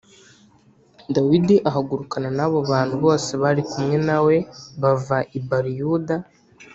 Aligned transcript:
Dawidi 1.13 1.55
ahagurukana 1.69 2.29
n’abo 2.37 2.57
bantu 2.71 2.95
bose 3.05 3.31
bari 3.41 3.61
kumwe 3.69 3.95
na 4.07 4.17
we, 4.25 4.35
bava 4.81 5.17
i 5.37 5.39
Bāliyuda 5.47 6.15